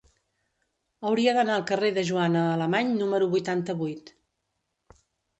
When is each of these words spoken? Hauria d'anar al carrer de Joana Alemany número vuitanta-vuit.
Hauria 1.09 1.33
d'anar 1.37 1.57
al 1.59 1.65
carrer 1.71 1.91
de 1.97 2.03
Joana 2.07 2.45
Alemany 2.53 2.89
número 3.01 3.27
vuitanta-vuit. 3.35 4.11